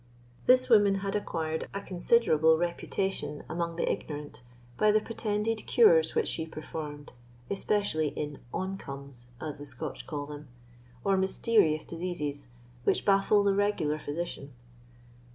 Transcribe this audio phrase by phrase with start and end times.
[0.47, 4.41] This woman had acquired a considerable reputation among the ignorant
[4.75, 7.13] by the pretended cures which she performed,
[7.51, 10.47] especially in oncomes, as the Scotch call them,
[11.03, 12.47] or mysterious diseases,
[12.83, 14.53] which baffle the regular physician.